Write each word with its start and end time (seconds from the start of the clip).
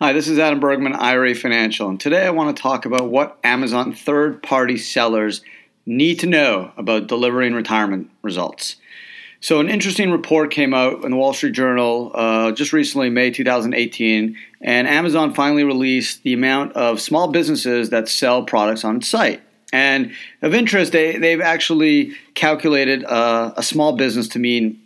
Hi, 0.00 0.12
this 0.12 0.28
is 0.28 0.38
Adam 0.38 0.60
Bergman, 0.60 0.94
IRA 0.94 1.34
Financial, 1.34 1.88
and 1.88 1.98
today 1.98 2.24
I 2.24 2.30
want 2.30 2.56
to 2.56 2.62
talk 2.62 2.86
about 2.86 3.10
what 3.10 3.36
Amazon 3.42 3.92
third 3.92 4.44
party 4.44 4.76
sellers 4.76 5.42
need 5.86 6.20
to 6.20 6.28
know 6.28 6.70
about 6.76 7.08
delivering 7.08 7.52
retirement 7.52 8.08
results. 8.22 8.76
So, 9.40 9.58
an 9.58 9.68
interesting 9.68 10.12
report 10.12 10.52
came 10.52 10.72
out 10.72 11.02
in 11.02 11.10
the 11.10 11.16
Wall 11.16 11.34
Street 11.34 11.54
Journal 11.54 12.12
uh, 12.14 12.52
just 12.52 12.72
recently, 12.72 13.10
May 13.10 13.32
2018, 13.32 14.36
and 14.60 14.86
Amazon 14.86 15.34
finally 15.34 15.64
released 15.64 16.22
the 16.22 16.32
amount 16.32 16.74
of 16.74 17.00
small 17.00 17.32
businesses 17.32 17.90
that 17.90 18.08
sell 18.08 18.44
products 18.44 18.84
on 18.84 18.98
its 18.98 19.08
site. 19.08 19.42
And 19.72 20.12
of 20.42 20.54
interest, 20.54 20.92
they, 20.92 21.18
they've 21.18 21.40
actually 21.40 22.12
calculated 22.36 23.02
uh, 23.02 23.52
a 23.56 23.64
small 23.64 23.96
business 23.96 24.28
to 24.28 24.38
mean 24.38 24.80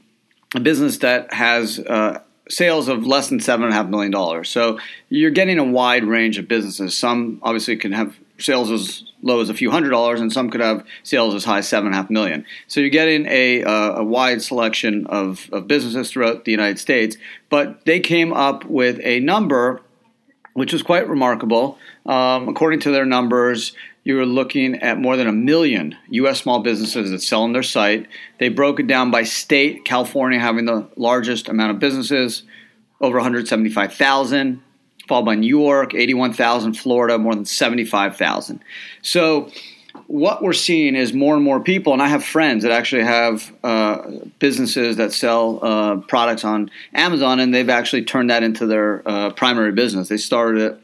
a 0.54 0.60
business 0.60 0.96
that 0.98 1.34
has 1.34 1.80
uh, 1.80 2.22
sales 2.52 2.86
of 2.86 3.06
less 3.06 3.30
than 3.30 3.40
seven 3.40 3.64
and 3.64 3.72
a 3.72 3.76
half 3.76 3.88
million 3.88 4.10
dollars. 4.10 4.50
So 4.50 4.78
you're 5.08 5.30
getting 5.30 5.58
a 5.58 5.64
wide 5.64 6.04
range 6.04 6.38
of 6.38 6.46
businesses. 6.46 6.96
Some 6.96 7.40
obviously 7.42 7.76
can 7.76 7.92
have 7.92 8.16
sales 8.38 8.70
as 8.70 9.04
low 9.22 9.40
as 9.40 9.48
a 9.48 9.54
few 9.54 9.70
hundred 9.70 9.90
dollars, 9.90 10.20
and 10.20 10.30
some 10.32 10.50
could 10.50 10.60
have 10.60 10.84
sales 11.02 11.34
as 11.34 11.44
high 11.44 11.58
as 11.58 11.68
seven 11.68 11.86
and 11.86 11.94
a 11.94 11.96
half 11.96 12.10
million. 12.10 12.44
So 12.66 12.80
you're 12.80 12.90
getting 12.90 13.24
a, 13.26 13.62
uh, 13.62 14.00
a 14.00 14.04
wide 14.04 14.42
selection 14.42 15.06
of, 15.06 15.48
of 15.52 15.66
businesses 15.66 16.10
throughout 16.10 16.44
the 16.44 16.50
United 16.50 16.78
States. 16.78 17.16
But 17.48 17.84
they 17.86 18.00
came 18.00 18.32
up 18.32 18.64
with 18.66 19.00
a 19.02 19.20
number 19.20 19.80
which 20.54 20.72
was 20.72 20.82
quite 20.82 21.08
remarkable. 21.08 21.78
Um, 22.04 22.48
according 22.48 22.80
to 22.80 22.90
their 22.90 23.06
numbers, 23.06 23.72
you 24.04 24.16
were 24.16 24.26
looking 24.26 24.76
at 24.76 24.98
more 24.98 25.16
than 25.16 25.28
a 25.28 25.32
million 25.32 25.96
U.S. 26.10 26.40
small 26.40 26.60
businesses 26.60 27.10
that 27.10 27.22
sell 27.22 27.42
on 27.42 27.52
their 27.52 27.62
site. 27.62 28.08
They 28.38 28.48
broke 28.48 28.80
it 28.80 28.86
down 28.86 29.10
by 29.10 29.22
state, 29.22 29.84
California 29.84 30.40
having 30.40 30.64
the 30.64 30.88
largest 30.96 31.48
amount 31.48 31.70
of 31.70 31.78
businesses, 31.78 32.42
over 33.00 33.18
175,000, 33.18 34.62
followed 35.06 35.24
by 35.24 35.34
New 35.34 35.46
York, 35.46 35.94
81,000, 35.94 36.74
Florida, 36.74 37.18
more 37.18 37.34
than 37.34 37.44
75,000. 37.44 38.60
So, 39.02 39.50
what 40.06 40.42
we're 40.42 40.52
seeing 40.52 40.94
is 40.94 41.12
more 41.12 41.34
and 41.34 41.44
more 41.44 41.60
people, 41.60 41.92
and 41.92 42.02
I 42.02 42.08
have 42.08 42.24
friends 42.24 42.64
that 42.64 42.72
actually 42.72 43.04
have 43.04 43.52
uh, 43.62 44.10
businesses 44.38 44.96
that 44.96 45.12
sell 45.12 45.58
uh, 45.62 45.96
products 45.98 46.44
on 46.44 46.70
Amazon, 46.92 47.40
and 47.40 47.54
they've 47.54 47.68
actually 47.68 48.04
turned 48.04 48.30
that 48.30 48.42
into 48.42 48.66
their 48.66 49.06
uh, 49.06 49.30
primary 49.30 49.72
business. 49.72 50.08
They 50.08 50.16
started 50.16 50.60
it 50.62 50.81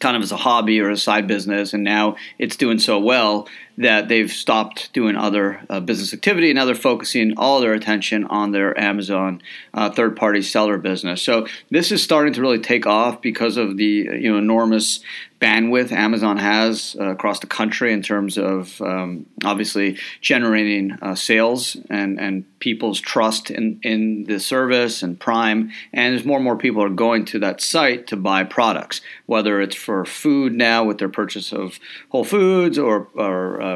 kind 0.00 0.16
of 0.16 0.22
as 0.22 0.32
a 0.32 0.36
hobby 0.36 0.80
or 0.80 0.90
a 0.90 0.96
side 0.96 1.26
business, 1.26 1.72
and 1.72 1.84
now 1.84 2.16
it's 2.38 2.56
doing 2.56 2.78
so 2.78 2.98
well 2.98 3.48
that 3.78 4.08
they've 4.08 4.30
stopped 4.30 4.92
doing 4.92 5.16
other 5.16 5.60
uh, 5.70 5.80
business 5.80 6.12
activity 6.12 6.50
and 6.50 6.56
now 6.56 6.64
they're 6.64 6.74
focusing 6.74 7.32
all 7.36 7.60
their 7.60 7.72
attention 7.72 8.24
on 8.24 8.50
their 8.50 8.78
Amazon 8.78 9.40
uh, 9.72 9.88
third-party 9.88 10.42
seller 10.42 10.78
business. 10.78 11.22
So 11.22 11.46
this 11.70 11.92
is 11.92 12.02
starting 12.02 12.34
to 12.34 12.40
really 12.40 12.58
take 12.58 12.86
off 12.86 13.22
because 13.22 13.56
of 13.56 13.76
the 13.76 13.84
you 13.84 14.32
know 14.32 14.38
enormous 14.38 15.00
bandwidth 15.40 15.92
Amazon 15.92 16.36
has 16.36 16.96
uh, 16.98 17.10
across 17.10 17.38
the 17.38 17.46
country 17.46 17.92
in 17.92 18.02
terms 18.02 18.36
of 18.36 18.80
um, 18.82 19.26
obviously 19.44 19.96
generating 20.20 20.92
uh, 21.00 21.14
sales 21.14 21.76
and, 21.88 22.18
and 22.18 22.44
people's 22.58 23.00
trust 23.00 23.50
in, 23.50 23.78
in 23.82 24.24
the 24.24 24.40
service 24.40 25.02
and 25.02 25.20
Prime. 25.20 25.70
And 25.92 26.16
as 26.16 26.24
more 26.24 26.38
and 26.38 26.44
more 26.44 26.56
people 26.56 26.82
are 26.82 26.88
going 26.88 27.24
to 27.26 27.38
that 27.38 27.60
site 27.60 28.08
to 28.08 28.16
buy 28.16 28.42
products, 28.42 29.00
whether 29.26 29.60
it's 29.60 29.76
for 29.76 30.04
food 30.04 30.54
now 30.54 30.82
with 30.82 30.98
their 30.98 31.08
purchase 31.08 31.52
of 31.52 31.78
Whole 32.08 32.24
Foods 32.24 32.76
or, 32.76 33.08
or 33.14 33.60
uh, 33.62 33.67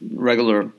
regular 0.00 0.72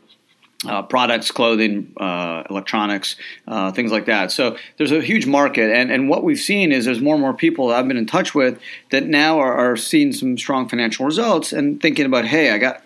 uh, 0.68 0.84
products, 0.84 1.32
clothing, 1.32 1.94
uh, 1.98 2.44
electronics, 2.50 3.16
uh, 3.48 3.72
things 3.72 3.92
like 3.92 4.06
that. 4.06 4.32
So 4.32 4.58
there's 4.78 4.92
a 4.92 5.02
huge 5.02 5.26
market, 5.26 5.72
and, 5.72 5.92
and 5.92 6.10
what 6.10 6.24
we've 6.24 6.40
seen 6.40 6.72
is 6.72 6.86
there's 6.86 7.00
more 7.00 7.16
and 7.16 7.22
more 7.22 7.34
people 7.34 7.70
that 7.70 7.80
I've 7.80 7.88
been 7.88 7.98
in 7.98 8.06
touch 8.06 8.36
with 8.36 8.60
that 8.92 9.06
now 9.06 9.40
are, 9.40 9.54
are 9.54 9.78
seeing 9.78 10.12
some 10.12 10.38
strong 10.38 10.68
financial 10.68 11.06
results 11.06 11.54
and 11.54 11.82
thinking 11.82 12.06
about, 12.06 12.26
hey, 12.26 12.52
I 12.52 12.58
got 12.58 12.84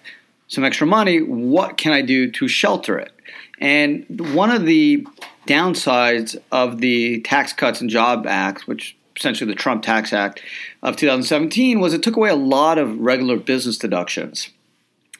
some 0.47 0.63
extra 0.63 0.85
money. 0.85 1.21
What 1.21 1.77
can 1.77 1.93
I 1.93 2.01
do 2.01 2.29
to 2.31 2.47
shelter 2.47 2.97
it? 2.99 3.11
And 3.59 4.35
one 4.35 4.51
of 4.51 4.65
the 4.65 5.07
downsides 5.47 6.35
of 6.51 6.79
the 6.79 7.21
Tax 7.21 7.53
Cuts 7.53 7.81
and 7.81 7.89
Job 7.89 8.27
Act, 8.27 8.67
which 8.67 8.95
essentially 9.15 9.49
the 9.49 9.55
Trump 9.55 9.83
Tax 9.83 10.13
Act 10.13 10.41
of 10.81 10.95
2017, 10.95 11.79
was 11.79 11.93
it 11.93 12.03
took 12.03 12.15
away 12.15 12.29
a 12.29 12.35
lot 12.35 12.77
of 12.77 12.97
regular 12.99 13.37
business 13.37 13.77
deductions, 13.77 14.49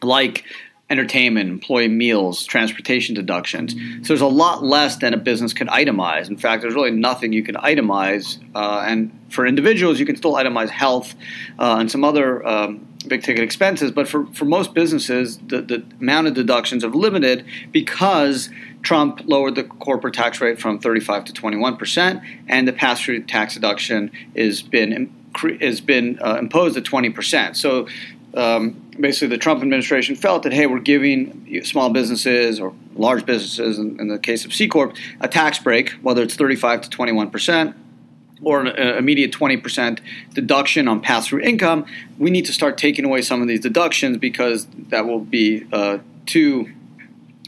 like 0.04 0.46
entertainment, 0.90 1.50
employee 1.50 1.88
meals, 1.88 2.46
transportation 2.46 3.16
deductions. 3.16 3.74
So 3.74 4.10
there's 4.10 4.22
a 4.22 4.28
lot 4.28 4.64
less 4.64 4.98
than 4.98 5.14
a 5.14 5.18
business 5.18 5.54
could 5.54 5.68
itemize. 5.68 6.30
In 6.30 6.38
fact, 6.38 6.62
there's 6.62 6.76
really 6.76 6.92
nothing 6.92 7.34
you 7.34 7.42
can 7.42 7.56
itemize. 7.56 8.38
Uh, 8.54 8.84
and 8.86 9.18
for 9.30 9.48
individuals, 9.48 10.00
you 10.00 10.06
can 10.06 10.16
still 10.16 10.34
itemize 10.34 10.70
health 10.70 11.16
uh, 11.58 11.78
and 11.80 11.90
some 11.90 12.04
other 12.04 12.46
um, 12.46 12.88
big 13.08 13.24
ticket 13.24 13.44
expenses. 13.44 13.92
But 13.92 14.08
for, 14.08 14.28
for 14.28 14.46
most 14.46 14.74
businesses, 14.74 15.40
the, 15.40 15.62
the 15.62 15.84
amount 16.00 16.28
of 16.28 16.34
deductions 16.34 16.84
have 16.84 16.94
limited 16.94 17.46
because 17.72 18.50
Trump 18.84 19.22
lowered 19.26 19.56
the 19.56 19.64
corporate 19.64 20.14
tax 20.14 20.42
rate 20.42 20.60
from 20.60 20.80
35 20.80 21.26
to 21.26 21.34
21 21.34 21.78
percent, 21.78 22.22
and 22.48 22.68
the 22.68 22.74
pass-through 22.74 23.24
tax 23.24 23.54
deduction 23.54 24.12
has 24.36 24.62
been 24.62 25.14
has 25.62 25.82
been 25.82 26.20
uh, 26.22 26.36
imposed 26.36 26.78
at 26.78 26.86
20 26.86 27.10
percent. 27.10 27.58
So 27.58 27.88
um, 28.36 28.83
basically 29.00 29.30
the 29.30 29.38
Trump 29.38 29.62
administration 29.62 30.16
felt 30.16 30.44
that 30.44 30.54
hey, 30.54 30.68
we're 30.68 30.80
giving 30.80 31.64
small 31.64 31.90
businesses 31.90 32.60
or 32.60 32.74
large 32.96 33.26
businesses, 33.26 33.80
in, 33.80 34.00
in 34.00 34.08
the 34.08 34.20
case 34.20 34.46
of 34.46 34.54
C 34.54 34.68
corp, 34.68 34.96
a 35.20 35.28
tax 35.28 35.60
break, 35.60 35.92
whether 36.02 36.22
it's 36.22 36.36
35 36.36 36.82
to 36.82 36.90
21 36.90 37.30
percent 37.30 37.76
or 38.44 38.62
an 38.62 38.98
immediate 38.98 39.32
20% 39.32 40.00
deduction 40.34 40.88
on 40.88 41.00
pass-through 41.00 41.40
income, 41.40 41.86
we 42.18 42.30
need 42.30 42.46
to 42.46 42.52
start 42.52 42.78
taking 42.78 43.06
away 43.06 43.22
some 43.22 43.42
of 43.42 43.48
these 43.48 43.62
deductions 43.62 44.18
because 44.18 44.68
that 44.90 45.06
will 45.06 45.22
be 45.22 45.66
uh, 45.72 45.98
too 46.26 46.70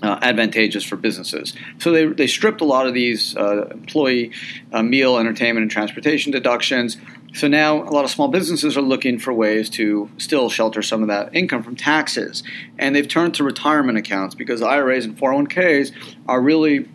uh, 0.06 0.20
advantageous 0.22 0.84
for 0.84 0.96
businesses. 0.96 1.54
So 1.80 1.92
they, 1.92 2.06
they 2.06 2.28
stripped 2.28 2.62
a 2.62 2.66
lot 2.66 2.86
of 2.86 2.94
these 2.94 3.36
uh, 3.36 3.70
employee 3.72 4.32
uh, 4.72 4.84
meal, 4.84 5.18
entertainment, 5.18 5.64
and 5.64 5.72
transportation 5.72 6.32
deductions. 6.32 6.98
So 7.34 7.48
now 7.48 7.82
a 7.82 7.90
lot 7.90 8.06
of 8.06 8.12
small 8.12 8.28
businesses 8.28 8.78
are 8.78 8.84
looking 8.84 9.18
for 9.18 9.34
ways 9.34 9.68
to 9.72 10.10
still 10.18 10.50
shelter 10.50 10.84
some 10.84 11.02
of 11.02 11.08
that 11.08 11.36
income 11.36 11.64
from 11.64 11.76
taxes. 11.76 12.44
And 12.78 12.96
they've 12.96 13.08
turned 13.08 13.34
to 13.36 13.44
retirement 13.44 13.98
accounts 13.98 14.36
because 14.36 14.62
IRAs 14.62 15.06
and 15.06 15.18
401ks 15.18 15.92
are 16.28 16.40
really 16.40 16.88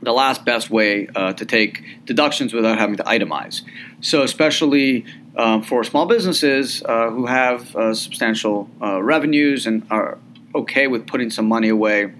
the 0.00 0.12
last 0.12 0.44
best 0.44 0.70
way 0.70 1.08
uh, 1.16 1.32
to 1.32 1.44
take 1.44 1.82
deductions 2.04 2.54
without 2.54 2.78
having 2.78 2.96
to 2.96 3.02
itemize. 3.02 3.62
So, 4.00 4.22
especially 4.22 5.06
um, 5.36 5.62
for 5.62 5.82
small 5.82 6.06
businesses 6.06 6.84
uh, 6.84 7.10
who 7.10 7.26
have 7.26 7.74
uh, 7.74 7.94
substantial 7.94 8.70
revenues 8.80 9.66
and 9.66 9.84
are 9.90 10.18
okay 10.54 10.86
with 10.86 11.06
putting 11.06 11.30
some 11.30 11.46
money 11.46 11.68
away 11.68 12.12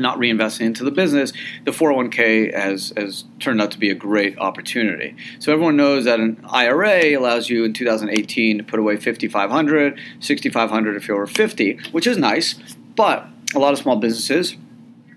not 0.00 0.18
reinvesting 0.18 0.62
into 0.62 0.84
the 0.84 0.90
business, 0.90 1.32
the 1.64 1.70
401k 1.70 2.54
has, 2.54 2.92
has 2.96 3.24
turned 3.40 3.60
out 3.60 3.70
to 3.72 3.78
be 3.78 3.90
a 3.90 3.94
great 3.94 4.38
opportunity. 4.38 5.16
So 5.38 5.52
everyone 5.52 5.76
knows 5.76 6.04
that 6.04 6.20
an 6.20 6.44
IRA 6.48 7.18
allows 7.18 7.48
you 7.50 7.64
in 7.64 7.72
2018 7.72 8.58
to 8.58 8.64
put 8.64 8.78
away 8.78 8.96
5500 8.96 10.00
6500 10.20 10.96
if 10.96 11.08
you're 11.08 11.16
over 11.16 11.26
50, 11.26 11.78
which 11.92 12.06
is 12.06 12.16
nice, 12.16 12.54
but 12.96 13.26
a 13.54 13.58
lot 13.58 13.72
of 13.72 13.78
small 13.78 13.96
businesses 13.96 14.56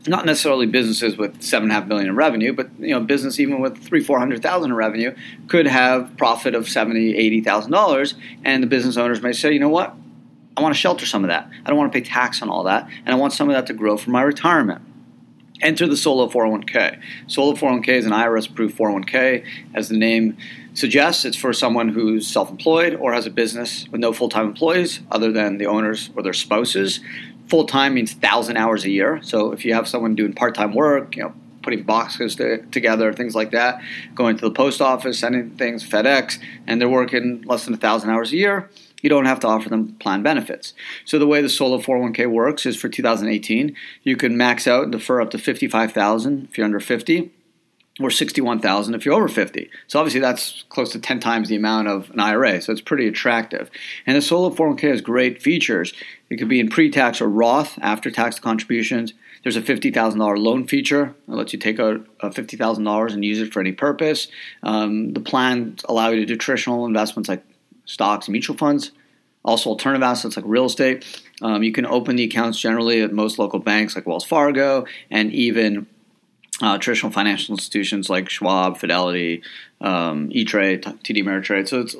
not 0.07 0.25
necessarily 0.25 0.65
businesses 0.65 1.17
with 1.17 1.41
seven 1.41 1.69
and 1.69 1.71
a 1.71 1.81
half 1.81 1.87
million 1.87 2.09
in 2.09 2.15
revenue, 2.15 2.53
but 2.53 2.69
you 2.79 2.89
know, 2.89 2.99
business 2.99 3.39
even 3.39 3.59
with 3.59 3.77
three, 3.83 4.03
four 4.03 4.19
hundred 4.19 4.41
thousand 4.41 4.71
in 4.71 4.77
revenue 4.77 5.15
could 5.47 5.65
have 5.65 6.15
profit 6.17 6.53
of 6.53 6.69
seventy, 6.69 7.15
eighty 7.15 7.41
thousand 7.41 7.71
dollars, 7.71 8.15
and 8.43 8.61
the 8.61 8.67
business 8.67 8.97
owners 8.97 9.21
may 9.21 9.33
say, 9.33 9.51
you 9.51 9.59
know 9.59 9.69
what, 9.69 9.95
I 10.57 10.61
want 10.61 10.73
to 10.73 10.79
shelter 10.79 11.05
some 11.05 11.23
of 11.23 11.29
that. 11.29 11.49
I 11.65 11.69
don't 11.69 11.77
want 11.77 11.91
to 11.91 11.99
pay 11.99 12.05
tax 12.05 12.41
on 12.41 12.49
all 12.49 12.63
that, 12.63 12.87
and 13.05 13.09
I 13.09 13.15
want 13.15 13.33
some 13.33 13.49
of 13.49 13.55
that 13.55 13.67
to 13.67 13.73
grow 13.73 13.97
for 13.97 14.09
my 14.09 14.21
retirement. 14.21 14.81
Enter 15.61 15.87
the 15.87 15.97
Solo 15.97 16.27
401k. 16.27 16.99
Solo 17.27 17.53
401k 17.53 17.89
is 17.89 18.05
an 18.05 18.11
IRS 18.11 18.49
approved 18.49 18.77
401k. 18.77 19.45
As 19.73 19.87
the 19.89 19.97
name 19.97 20.37
suggests, 20.73 21.23
it's 21.23 21.37
for 21.37 21.53
someone 21.53 21.89
who's 21.89 22.27
self 22.27 22.49
employed 22.49 22.95
or 22.95 23.13
has 23.13 23.25
a 23.25 23.29
business 23.29 23.87
with 23.89 24.01
no 24.01 24.11
full 24.11 24.29
time 24.29 24.47
employees 24.47 24.99
other 25.09 25.31
than 25.31 25.57
the 25.57 25.65
owners 25.65 26.09
or 26.15 26.23
their 26.23 26.33
spouses. 26.33 26.99
Full 27.47 27.65
time 27.65 27.93
means 27.93 28.11
1,000 28.13 28.57
hours 28.57 28.83
a 28.83 28.89
year. 28.89 29.21
So 29.23 29.51
if 29.51 29.63
you 29.63 29.73
have 29.73 29.87
someone 29.87 30.15
doing 30.15 30.33
part 30.33 30.55
time 30.55 30.73
work, 30.73 31.15
you 31.15 31.23
know, 31.23 31.33
putting 31.61 31.83
boxes 31.83 32.35
to, 32.35 32.63
together, 32.67 33.11
things 33.13 33.33
like 33.33 33.51
that, 33.51 33.81
going 34.13 34.37
to 34.37 34.45
the 34.45 34.51
post 34.51 34.81
office, 34.81 35.19
sending 35.19 35.51
things, 35.51 35.87
FedEx, 35.87 36.37
and 36.67 36.79
they're 36.79 36.89
working 36.89 37.41
less 37.43 37.65
than 37.65 37.73
a 37.73 37.77
1,000 37.77 38.09
hours 38.09 38.31
a 38.31 38.35
year, 38.35 38.69
you 39.05 39.09
don't 39.09 39.25
have 39.25 39.39
to 39.39 39.47
offer 39.47 39.69
them 39.69 39.93
plan 39.99 40.23
benefits. 40.23 40.73
So 41.05 41.19
the 41.19 41.27
way 41.27 41.39
the 41.39 41.47
solo 41.47 41.77
401k 41.77 42.27
works 42.27 42.65
is 42.65 42.75
for 42.75 42.89
2018, 42.89 43.75
you 44.01 44.17
can 44.17 44.35
max 44.35 44.67
out 44.67 44.81
and 44.81 44.91
defer 44.91 45.21
up 45.21 45.29
to 45.29 45.37
55,000 45.37 46.47
if 46.49 46.57
you're 46.57 46.65
under 46.65 46.79
50 46.79 47.31
or 47.99 48.09
61,000 48.09 48.95
if 48.95 49.05
you're 49.05 49.13
over 49.13 49.27
50. 49.27 49.69
So 49.85 49.99
obviously 49.99 50.21
that's 50.21 50.63
close 50.69 50.91
to 50.93 50.99
10 50.99 51.19
times 51.19 51.49
the 51.49 51.55
amount 51.55 51.87
of 51.87 52.09
an 52.09 52.19
IRA. 52.19 52.59
So 52.63 52.71
it's 52.71 52.81
pretty 52.81 53.07
attractive. 53.07 53.69
And 54.07 54.17
the 54.17 54.23
solo 54.23 54.49
401k 54.49 54.89
has 54.89 55.01
great 55.01 55.39
features. 55.39 55.93
It 56.31 56.37
could 56.37 56.49
be 56.49 56.59
in 56.59 56.69
pre-tax 56.69 57.21
or 57.21 57.29
Roth 57.29 57.77
after 57.83 58.09
tax 58.09 58.39
contributions. 58.39 59.13
There's 59.43 59.55
a 59.55 59.61
$50,000 59.61 60.39
loan 60.39 60.65
feature 60.65 61.13
that 61.27 61.35
lets 61.35 61.53
you 61.53 61.59
take 61.59 61.79
out 61.79 62.03
$50,000 62.23 63.13
and 63.13 63.23
use 63.23 63.39
it 63.39 63.53
for 63.53 63.59
any 63.59 63.71
purpose. 63.71 64.29
Um, 64.63 65.13
the 65.13 65.19
plans 65.19 65.85
allow 65.87 66.09
you 66.09 66.21
to 66.21 66.25
do 66.25 66.35
traditional 66.35 66.87
investments 66.87 67.29
like 67.29 67.43
stocks 67.85 68.29
mutual 68.29 68.57
funds. 68.57 68.91
Also, 69.43 69.69
alternative 69.69 70.03
assets 70.03 70.35
like 70.35 70.45
real 70.47 70.65
estate. 70.65 71.05
Um, 71.41 71.61
you 71.61 71.71
can 71.71 71.85
open 71.85 72.15
the 72.15 72.23
accounts 72.23 72.59
generally 72.59 73.01
at 73.01 73.13
most 73.13 73.37
local 73.37 73.59
banks 73.59 73.95
like 73.95 74.07
Wells 74.07 74.25
Fargo 74.25 74.85
and 75.11 75.31
even 75.31 75.85
uh, 76.61 76.77
traditional 76.77 77.11
financial 77.11 77.53
institutions 77.53 78.09
like 78.09 78.29
Schwab, 78.29 78.77
Fidelity, 78.77 79.43
um, 79.81 80.29
E-Trade, 80.31 80.83
TD 80.83 81.21
Ameritrade. 81.21 81.67
So 81.67 81.81
it's 81.81 81.95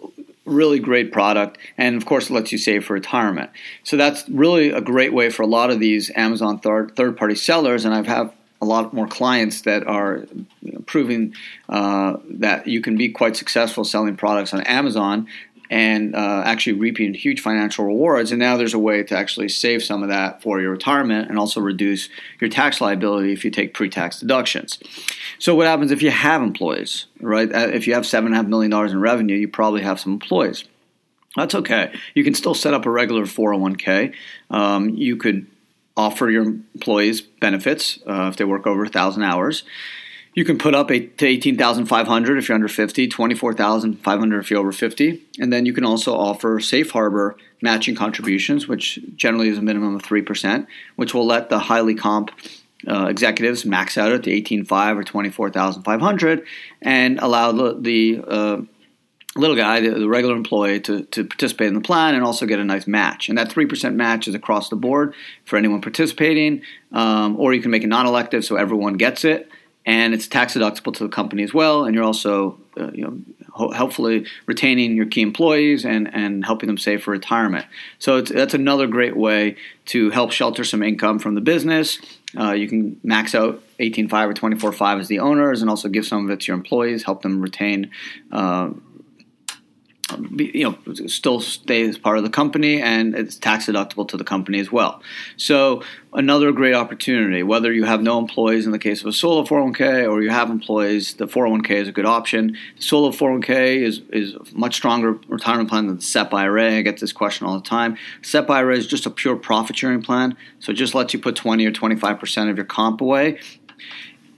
really 0.46 0.80
great 0.80 1.12
product 1.12 1.58
and 1.78 1.96
of 1.96 2.06
course 2.06 2.30
it 2.30 2.34
lets 2.34 2.52
you 2.52 2.58
save 2.58 2.86
for 2.86 2.94
retirement 2.94 3.50
so 3.84 3.98
that's 3.98 4.30
really 4.30 4.70
a 4.70 4.80
great 4.80 5.12
way 5.12 5.28
for 5.30 5.42
a 5.42 5.48
lot 5.48 5.72
of 5.72 5.80
these 5.80 6.12
amazon 6.16 6.60
third, 6.60 6.96
third 6.96 7.18
party 7.18 7.34
sellers 7.34 7.84
and 7.84 7.96
i've 7.96 8.06
have 8.06 8.32
a 8.62 8.66
lot 8.66 8.94
more 8.94 9.08
clients 9.08 9.62
that 9.62 9.86
are 9.86 10.26
proving 10.86 11.34
uh, 11.68 12.16
that 12.30 12.68
you 12.68 12.80
can 12.80 12.96
be 12.96 13.10
quite 13.10 13.36
successful 13.36 13.84
selling 13.84 14.16
products 14.16 14.54
on 14.54 14.62
amazon 14.62 15.28
and 15.70 16.16
uh, 16.16 16.44
actually 16.46 16.74
reaping 16.74 17.14
huge 17.14 17.42
financial 17.42 17.86
rewards. 17.86 18.32
And 18.32 18.40
now 18.40 18.58
there's 18.58 18.74
a 18.74 18.80
way 18.80 19.04
to 19.04 19.18
actually 19.18 19.50
save 19.50 19.84
some 19.84 20.04
of 20.04 20.10
that 20.10 20.42
for 20.42 20.62
your 20.62 20.72
retirement 20.72 21.30
and 21.30 21.40
also 21.40 21.60
reduce 21.62 22.10
your 22.40 22.50
tax 22.50 22.82
liability 22.82 23.34
if 23.34 23.44
you 23.44 23.52
take 23.52 23.74
pre 23.74 23.90
tax 23.90 24.20
deductions. 24.20 24.80
So, 25.40 25.56
what 25.56 25.68
happens 25.68 25.92
if 25.92 26.02
you 26.02 26.12
have 26.12 26.42
employees, 26.42 27.06
right? 27.20 27.52
Uh, 27.54 27.70
if 27.74 27.88
you 27.88 27.94
have 27.94 28.04
$7.5 28.04 28.48
million 28.48 28.74
in 28.74 29.00
revenue, 29.00 29.36
you 29.36 29.48
probably 29.48 29.82
have 29.82 30.00
some 30.00 30.14
employees. 30.14 30.66
That's 31.36 31.56
okay. 31.56 31.94
You 32.14 32.24
can 32.24 32.34
still 32.34 32.56
set 32.56 32.74
up 32.74 32.86
a 32.86 32.90
regular 32.90 33.24
401k. 33.24 34.14
Um, 34.50 34.90
you 34.90 35.18
could 35.18 35.48
offer 35.98 36.30
your 36.30 36.44
employees 36.44 37.22
benefits 37.22 38.00
uh, 38.08 38.30
if 38.32 38.38
they 38.38 38.46
work 38.46 38.68
over 38.68 38.84
1,000 38.84 39.24
hours. 39.24 39.64
You 40.36 40.44
can 40.44 40.58
put 40.58 40.76
up 40.76 40.92
eight 40.92 41.18
to 41.20 41.26
18,500 41.26 42.38
if 42.38 42.50
you're 42.50 42.56
under 42.56 42.68
50, 42.68 43.08
24,500 43.08 44.40
if 44.40 44.52
you're 44.52 44.60
over 44.60 44.74
50. 44.74 45.22
And 45.40 45.52
then 45.52 45.66
you 45.66 45.72
can 45.72 45.86
also 45.86 46.14
offer 46.14 46.60
safe 46.60 46.92
harbor 46.92 47.38
matching 47.62 47.96
contributions, 47.96 48.68
which 48.68 49.00
generally 49.16 49.48
is 49.48 49.58
a 49.58 49.62
minimum 49.62 49.96
of 49.96 50.04
3%, 50.04 50.68
which 50.98 51.14
will 51.14 51.26
let 51.26 51.48
the 51.48 51.60
highly 51.60 51.96
comp 51.96 52.32
uh, 52.86 53.06
executives 53.06 53.66
max 53.66 53.98
out 53.98 54.12
at 54.12 54.24
the 54.24 54.42
18.5 54.42 54.98
or 54.98 55.04
24,500 55.06 56.46
and 56.82 57.18
allow 57.20 57.54
the, 57.54 57.78
the 57.80 58.22
uh, 58.28 58.62
little 59.38 59.56
guy, 59.56 59.80
the, 59.80 59.92
the, 59.92 60.08
regular 60.10 60.36
employee, 60.36 60.82
to, 60.82 61.04
to 61.06 61.24
participate 61.24 61.70
in 61.70 61.76
the 61.76 61.82
plan 61.82 62.14
and 62.14 62.26
also 62.26 62.46
get 62.46 62.60
a 62.60 62.66
nice 62.66 62.88
match. 62.88 63.30
And 63.30 63.38
that 63.38 63.50
3% 63.50 63.96
match 63.96 64.28
is 64.28 64.36
across 64.36 64.68
the 64.68 64.76
board 64.76 65.16
for 65.46 65.56
anyone 65.56 65.80
participating, 65.80 66.62
um, 66.92 67.40
or 67.40 67.54
you 67.54 67.62
can 67.62 67.72
make 67.72 67.84
it 67.84 67.88
non 67.88 68.06
elective 68.06 68.44
so 68.44 68.58
everyone 68.58 68.96
gets 68.96 69.24
it 69.24 69.50
and 69.86 70.14
it's 70.14 70.28
tax 70.28 70.56
deductible 70.56 70.94
to 70.96 71.04
the 71.04 71.10
company 71.10 71.44
as 71.44 71.54
well. 71.54 71.86
And 71.86 71.94
you're 71.94 72.04
also, 72.04 72.58
uh, 72.80 72.92
you 72.92 73.04
know, 73.04 73.20
ho- 73.52 73.72
hopefully 73.72 74.26
retaining 74.46 74.96
your 74.96 75.06
key 75.06 75.22
employees 75.22 75.86
and, 75.86 76.14
and 76.14 76.44
helping 76.46 76.68
them 76.68 76.78
save 76.78 77.04
for 77.04 77.12
retirement. 77.12 77.66
So 78.00 78.22
that's 78.22 78.54
another 78.54 78.88
great 78.88 79.16
way 79.16 79.58
to 79.88 80.10
help 80.10 80.32
shelter 80.32 80.64
some 80.64 80.82
income 80.82 81.20
from 81.20 81.36
the 81.36 81.42
business. 81.42 82.00
Uh, 82.38 82.52
you 82.52 82.68
can 82.68 83.00
max 83.04 83.36
out 83.36 83.62
18.5 83.80 84.12
or 84.30 84.34
24.5 84.34 85.00
as 85.00 85.08
the 85.08 85.20
owners, 85.20 85.62
and 85.62 85.70
also 85.70 85.88
give 85.88 86.06
some 86.06 86.26
of 86.26 86.32
it 86.32 86.42
to 86.42 86.48
your 86.48 86.58
employees, 86.58 87.04
help 87.04 87.22
them 87.22 87.42
retain. 87.42 87.92
Uh, 88.32 88.72
you 90.32 90.64
know, 90.64 90.94
still 91.08 91.40
stay 91.40 91.88
as 91.88 91.98
part 91.98 92.18
of 92.18 92.24
the 92.24 92.30
company 92.30 92.82
and 92.82 93.16
it's 93.16 93.36
tax 93.36 93.66
deductible 93.66 94.08
to 94.08 94.18
the 94.18 94.24
company 94.24 94.60
as 94.60 94.72
well. 94.72 95.02
So 95.38 95.84
another 96.14 96.52
great 96.52 96.74
opportunity, 96.74 97.44
whether 97.44 97.72
you 97.72 97.84
have 97.84 98.02
no 98.02 98.18
employees 98.20 98.66
in 98.66 98.72
the 98.72 98.80
case 98.80 99.02
of 99.02 99.08
a 99.08 99.14
solo 99.14 99.44
401k 99.44 100.10
or 100.10 100.22
you 100.22 100.30
have 100.30 100.50
employees, 100.50 101.16
the 101.16 101.28
401k 101.28 101.72
is 101.72 101.88
a 101.88 101.92
good 101.92 102.06
option. 102.06 102.58
The 102.78 102.82
solo 102.82 103.12
401k 103.12 103.82
is, 103.82 104.02
is 104.12 104.36
a 104.36 104.42
much 104.54 104.76
stronger 104.76 105.14
retirement 105.28 105.70
plan 105.70 105.88
than 105.88 105.98
the 105.98 106.02
SEP 106.02 106.34
IRA. 106.34 106.78
I 106.78 106.82
get 106.82 107.00
this 107.00 107.14
question 107.14 107.48
all 107.48 107.56
the 107.56 107.68
time. 107.68 107.98
SEP 108.22 108.50
IRA 108.50 108.78
is 108.78 108.88
just 108.88 109.06
a 109.06 109.10
pure 109.10 109.36
profit 109.36 109.78
sharing 109.78 110.02
plan. 110.02 110.36
So 110.60 110.72
it 110.72 110.76
just 110.76 110.96
lets 110.96 111.14
you 111.14 111.20
put 111.20 111.36
20 111.36 111.66
or 111.66 111.72
25% 111.72 112.50
of 112.50 112.58
your 112.58 112.66
comp 112.66 113.02
away 113.02 113.40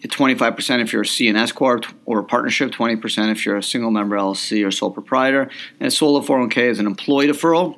25% 0.04 0.82
if 0.82 0.94
you're 0.94 1.02
a 1.02 1.06
CNS 1.06 1.54
Corp 1.56 1.86
or 2.06 2.20
a 2.20 2.24
partnership, 2.24 2.72
20% 2.72 3.32
if 3.32 3.46
you're 3.46 3.58
a 3.58 3.64
single 3.64 3.92
member 3.92 4.16
LLC 4.16 4.66
or 4.66 4.72
sole 4.72 4.92
proprietor. 4.92 5.50
And 5.80 5.92
solo 5.92 6.22
401k 6.22 6.58
is 6.70 6.80
an 6.80 6.86
employee 6.86 7.28
deferral. 7.28 7.78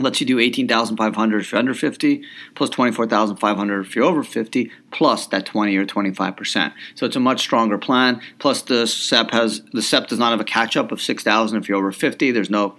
Lets 0.00 0.20
you 0.20 0.26
do 0.26 0.38
18,500 0.38 1.40
if 1.40 1.50
you're 1.50 1.58
under 1.58 1.74
50, 1.74 2.22
plus 2.54 2.70
24,500 2.70 3.80
if 3.80 3.96
you're 3.96 4.04
over 4.04 4.22
50, 4.22 4.70
plus 4.92 5.26
that 5.26 5.44
20 5.44 5.76
or 5.76 5.84
25%. 5.84 6.72
So 6.94 7.04
it's 7.04 7.16
a 7.16 7.20
much 7.20 7.40
stronger 7.40 7.78
plan. 7.78 8.20
Plus 8.38 8.62
the 8.62 8.86
SEP 8.86 9.32
has 9.32 9.62
the 9.72 9.82
SEP 9.82 10.06
does 10.06 10.20
not 10.20 10.30
have 10.30 10.40
a 10.40 10.44
catch 10.44 10.76
up 10.76 10.92
of 10.92 11.02
6,000 11.02 11.58
if 11.58 11.68
you're 11.68 11.78
over 11.78 11.90
50. 11.90 12.30
There's 12.30 12.48
no 12.48 12.76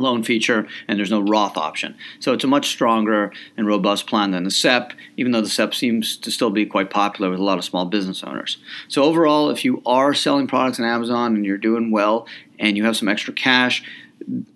loan 0.00 0.22
feature, 0.22 0.66
and 0.88 0.98
there's 0.98 1.10
no 1.10 1.20
Roth 1.20 1.56
option. 1.56 1.96
So 2.18 2.32
it's 2.32 2.44
a 2.44 2.48
much 2.48 2.68
stronger 2.68 3.32
and 3.56 3.66
robust 3.66 4.06
plan 4.06 4.30
than 4.30 4.44
the 4.44 4.50
SEP, 4.50 4.92
even 5.16 5.32
though 5.32 5.40
the 5.40 5.48
SEP 5.48 5.74
seems 5.74 6.16
to 6.16 6.30
still 6.30 6.50
be 6.50 6.66
quite 6.66 6.90
popular 6.90 7.30
with 7.30 7.38
a 7.38 7.44
lot 7.44 7.58
of 7.58 7.64
small 7.64 7.84
business 7.84 8.24
owners. 8.24 8.58
So 8.88 9.04
overall, 9.04 9.50
if 9.50 9.64
you 9.64 9.82
are 9.86 10.14
selling 10.14 10.46
products 10.46 10.80
on 10.80 10.86
Amazon 10.86 11.34
and 11.34 11.44
you're 11.44 11.58
doing 11.58 11.90
well 11.90 12.26
and 12.58 12.76
you 12.76 12.84
have 12.84 12.96
some 12.96 13.08
extra 13.08 13.32
cash, 13.32 13.84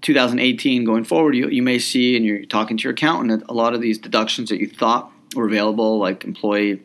2018 0.03 0.85
going 0.85 1.05
forward, 1.05 1.35
you, 1.35 1.49
you 1.49 1.63
may 1.63 1.79
see, 1.79 2.17
and 2.17 2.25
you're 2.25 2.45
talking 2.45 2.77
to 2.77 2.83
your 2.83 2.93
accountant, 2.93 3.43
a 3.49 3.55
lot 3.55 3.75
of 3.75 3.81
these 3.81 3.99
deductions 3.99 4.49
that 4.49 4.61
you 4.61 4.69
thought 4.69 5.11
were 5.35 5.47
available, 5.47 5.99
like 5.99 6.25
employee 6.25 6.83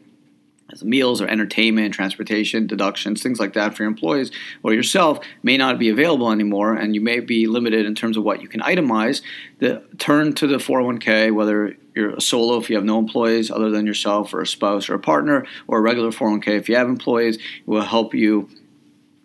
as 0.72 0.84
meals 0.84 1.22
or 1.22 1.28
entertainment, 1.28 1.94
transportation, 1.94 2.68
deductions, 2.68 3.22
things 3.24 3.40
like 3.40 3.54
that 3.54 3.76
for 3.76 3.84
your 3.84 3.90
employees 3.90 4.32
or 4.64 4.74
yourself 4.74 5.20
may 5.44 5.58
not 5.58 5.80
be 5.80 5.90
available 5.90 6.32
anymore, 6.32 6.76
and 6.76 6.96
you 6.96 7.02
may 7.02 7.20
be 7.20 7.48
limited 7.48 7.86
in 7.86 7.96
terms 7.96 8.18
of 8.18 8.24
what 8.24 8.42
you 8.42 8.48
can 8.48 8.62
itemize. 8.62 9.22
The 9.60 9.84
turn 9.98 10.34
to 10.34 10.48
the 10.48 10.58
401k, 10.58 11.34
whether 11.34 11.76
you're 11.96 12.16
a 12.16 12.22
solo 12.22 12.58
if 12.58 12.70
you 12.70 12.76
have 12.76 12.86
no 12.86 13.00
employees 13.00 13.50
other 13.52 13.70
than 13.70 13.86
yourself, 13.86 14.34
or 14.34 14.42
a 14.42 14.48
spouse 14.48 14.90
or 14.90 14.96
a 14.96 15.00
partner, 15.00 15.46
or 15.68 15.80
a 15.80 15.82
regular 15.82 16.10
401k 16.10 16.48
if 16.50 16.70
you 16.70 16.76
have 16.76 16.88
employees, 16.88 17.38
it 17.38 17.44
will 17.66 17.82
help 17.82 18.14
you 18.14 18.50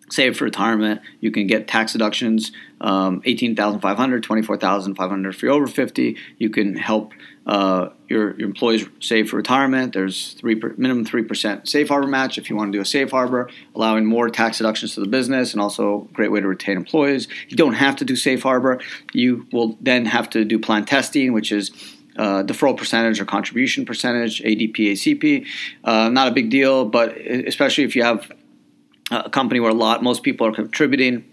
save 0.09 0.37
for 0.37 0.45
retirement. 0.45 1.01
You 1.19 1.31
can 1.31 1.47
get 1.47 1.67
tax 1.67 1.93
deductions, 1.93 2.51
um, 2.85 3.21
18500 3.25 4.23
24500 4.23 5.29
if 5.29 5.41
you're 5.41 5.51
over 5.51 5.65
50. 5.65 6.15
You 6.37 6.49
can 6.51 6.75
help 6.75 7.13
uh, 7.47 7.89
your, 8.07 8.37
your 8.37 8.47
employees 8.47 8.85
save 8.99 9.31
for 9.31 9.37
retirement. 9.37 9.93
There's 9.93 10.33
three 10.33 10.55
per, 10.55 10.75
minimum 10.77 11.03
3% 11.03 11.67
safe 11.67 11.89
harbor 11.89 12.07
match 12.07 12.37
if 12.37 12.47
you 12.47 12.55
want 12.55 12.71
to 12.71 12.77
do 12.77 12.81
a 12.81 12.85
safe 12.85 13.09
harbor, 13.09 13.49
allowing 13.73 14.05
more 14.05 14.29
tax 14.29 14.59
deductions 14.59 14.93
to 14.93 14.99
the 14.99 15.07
business 15.07 15.51
and 15.51 15.61
also 15.61 16.07
a 16.09 16.13
great 16.13 16.31
way 16.31 16.39
to 16.41 16.47
retain 16.47 16.77
employees. 16.77 17.27
You 17.49 17.57
don't 17.57 17.73
have 17.73 17.95
to 17.97 18.05
do 18.05 18.15
safe 18.15 18.43
harbor. 18.43 18.79
You 19.13 19.47
will 19.51 19.77
then 19.81 20.05
have 20.05 20.29
to 20.31 20.45
do 20.45 20.59
plan 20.59 20.85
testing, 20.85 21.33
which 21.33 21.51
is 21.51 21.71
uh, 22.17 22.43
deferral 22.43 22.77
percentage 22.77 23.19
or 23.19 23.25
contribution 23.25 23.85
percentage, 23.85 24.43
ADP, 24.43 24.75
ACP. 24.75 25.47
Uh, 25.83 26.09
not 26.09 26.27
a 26.27 26.31
big 26.31 26.51
deal, 26.51 26.85
but 26.85 27.17
especially 27.17 27.83
if 27.83 27.95
you 27.95 28.03
have 28.03 28.31
a 29.11 29.29
company 29.29 29.59
where 29.59 29.71
a 29.71 29.75
lot, 29.75 30.03
most 30.03 30.21
people 30.21 30.45
are 30.45 30.53
contributing, 30.53 31.25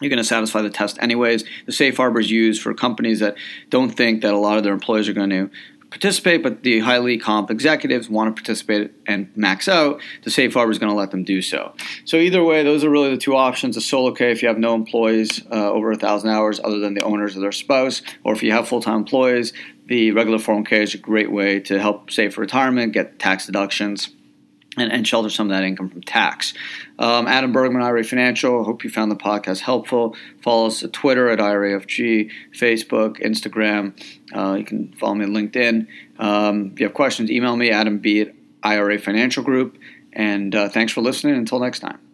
you're 0.00 0.10
going 0.10 0.18
to 0.18 0.24
satisfy 0.24 0.60
the 0.62 0.70
test 0.70 0.98
anyways. 1.00 1.44
The 1.64 1.72
safe 1.72 1.96
harbor 1.96 2.20
is 2.20 2.30
used 2.30 2.62
for 2.62 2.74
companies 2.74 3.20
that 3.20 3.36
don't 3.70 3.90
think 3.90 4.22
that 4.22 4.34
a 4.34 4.38
lot 4.38 4.58
of 4.58 4.64
their 4.64 4.74
employees 4.74 5.08
are 5.08 5.14
going 5.14 5.30
to 5.30 5.50
participate, 5.90 6.42
but 6.42 6.62
the 6.62 6.80
highly 6.80 7.16
comp 7.16 7.50
executives 7.50 8.10
want 8.10 8.34
to 8.34 8.38
participate 8.38 8.92
and 9.06 9.34
max 9.36 9.68
out. 9.68 10.00
The 10.24 10.30
safe 10.30 10.52
harbor 10.52 10.72
is 10.72 10.78
going 10.78 10.90
to 10.90 10.96
let 10.96 11.10
them 11.10 11.24
do 11.24 11.40
so. 11.40 11.74
So 12.04 12.18
either 12.18 12.44
way, 12.44 12.62
those 12.62 12.84
are 12.84 12.90
really 12.90 13.10
the 13.10 13.16
two 13.16 13.34
options: 13.34 13.76
a 13.76 13.80
solo 13.80 14.12
K 14.12 14.30
if 14.30 14.42
you 14.42 14.48
have 14.48 14.58
no 14.58 14.74
employees 14.74 15.42
uh, 15.50 15.72
over 15.72 15.92
a 15.92 15.96
thousand 15.96 16.30
hours, 16.30 16.60
other 16.62 16.78
than 16.78 16.94
the 16.94 17.02
owners 17.02 17.36
or 17.36 17.40
their 17.40 17.52
spouse, 17.52 18.02
or 18.24 18.34
if 18.34 18.42
you 18.42 18.52
have 18.52 18.68
full-time 18.68 18.96
employees, 18.96 19.52
the 19.86 20.10
regular 20.10 20.38
401k 20.38 20.72
is 20.72 20.94
a 20.94 20.98
great 20.98 21.30
way 21.30 21.60
to 21.60 21.80
help 21.80 22.10
save 22.10 22.34
for 22.34 22.40
retirement, 22.40 22.92
get 22.92 23.18
tax 23.18 23.46
deductions 23.46 24.10
and, 24.76 24.92
and 24.92 25.06
shelter 25.06 25.30
some 25.30 25.50
of 25.50 25.56
that 25.56 25.64
income 25.64 25.88
from 25.88 26.02
tax. 26.02 26.54
Um, 26.98 27.26
Adam 27.26 27.52
Bergman, 27.52 27.82
IRA 27.82 28.04
Financial. 28.04 28.64
Hope 28.64 28.84
you 28.84 28.90
found 28.90 29.10
the 29.10 29.16
podcast 29.16 29.60
helpful. 29.60 30.16
Follow 30.42 30.66
us 30.66 30.82
at 30.82 30.92
Twitter 30.92 31.28
at 31.28 31.38
IRAFG, 31.38 32.30
Facebook, 32.54 33.22
Instagram. 33.22 33.92
Uh, 34.34 34.54
you 34.54 34.64
can 34.64 34.92
follow 34.94 35.14
me 35.14 35.24
on 35.24 35.32
LinkedIn. 35.32 35.86
Um, 36.18 36.72
if 36.72 36.80
you 36.80 36.86
have 36.86 36.94
questions, 36.94 37.30
email 37.30 37.56
me, 37.56 37.70
Adam 37.70 37.98
B 37.98 38.20
at 38.20 38.34
IRA 38.62 38.98
Financial 38.98 39.42
Group. 39.42 39.78
And 40.12 40.54
uh, 40.54 40.68
thanks 40.68 40.92
for 40.92 41.02
listening. 41.02 41.36
Until 41.36 41.60
next 41.60 41.80
time. 41.80 42.05